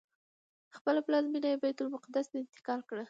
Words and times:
خپله 0.75 0.99
پلازمینه 1.05 1.47
یې 1.51 1.57
بیت 1.61 1.77
المقدس 1.81 2.25
ته 2.31 2.37
انتقال 2.43 2.81
کړه. 2.89 2.99